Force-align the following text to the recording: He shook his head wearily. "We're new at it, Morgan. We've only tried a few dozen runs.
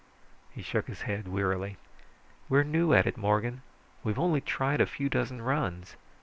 He 0.49 0.63
shook 0.63 0.87
his 0.87 1.03
head 1.03 1.27
wearily. 1.27 1.77
"We're 2.49 2.63
new 2.63 2.91
at 2.91 3.05
it, 3.05 3.17
Morgan. 3.17 3.61
We've 4.03 4.17
only 4.17 4.41
tried 4.41 4.81
a 4.81 4.87
few 4.87 5.09
dozen 5.09 5.43
runs. 5.43 5.95